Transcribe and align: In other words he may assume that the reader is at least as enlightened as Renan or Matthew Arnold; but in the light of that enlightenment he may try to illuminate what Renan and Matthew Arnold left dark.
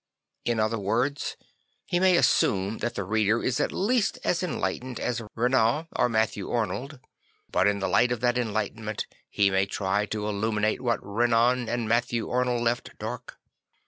In 0.45 0.59
other 0.59 0.79
words 0.79 1.37
he 1.85 1.99
may 1.99 2.17
assume 2.17 2.79
that 2.79 2.95
the 2.95 3.03
reader 3.03 3.43
is 3.43 3.59
at 3.59 3.71
least 3.71 4.17
as 4.23 4.41
enlightened 4.41 4.99
as 4.99 5.21
Renan 5.35 5.89
or 5.95 6.09
Matthew 6.09 6.49
Arnold; 6.49 6.99
but 7.51 7.67
in 7.67 7.77
the 7.77 7.87
light 7.87 8.11
of 8.11 8.19
that 8.21 8.35
enlightenment 8.35 9.05
he 9.29 9.51
may 9.51 9.67
try 9.67 10.07
to 10.07 10.27
illuminate 10.27 10.81
what 10.81 11.01
Renan 11.05 11.69
and 11.69 11.87
Matthew 11.87 12.31
Arnold 12.31 12.63
left 12.63 12.97
dark. 12.97 13.37